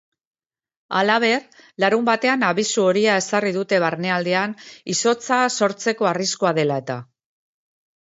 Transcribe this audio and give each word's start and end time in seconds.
Halaber, 1.01 1.43
larunbatean 1.83 2.47
abisu 2.49 2.87
horia 2.87 3.19
ezarri 3.25 3.55
dute 3.59 3.81
barnealdean 3.87 4.59
izotza 4.97 5.41
sortzeko 5.63 6.13
arriskua 6.17 6.59
dela 6.63 6.85
eta. 6.87 7.01